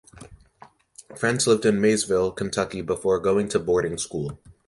[1.15, 4.39] Frantz lived in Maysville, Kentucky, before going to boarding school.